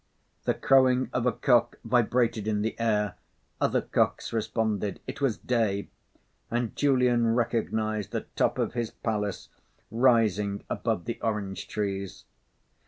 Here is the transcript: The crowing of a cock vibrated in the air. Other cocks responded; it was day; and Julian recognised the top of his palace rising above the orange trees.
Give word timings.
The 0.45 0.55
crowing 0.55 1.11
of 1.13 1.27
a 1.27 1.31
cock 1.31 1.77
vibrated 1.85 2.47
in 2.47 2.63
the 2.63 2.75
air. 2.79 3.17
Other 3.61 3.81
cocks 3.81 4.33
responded; 4.33 4.99
it 5.05 5.21
was 5.21 5.37
day; 5.37 5.89
and 6.49 6.75
Julian 6.75 7.35
recognised 7.35 8.09
the 8.09 8.25
top 8.35 8.57
of 8.57 8.73
his 8.73 8.89
palace 8.89 9.49
rising 9.91 10.63
above 10.71 11.05
the 11.05 11.21
orange 11.21 11.67
trees. 11.67 12.25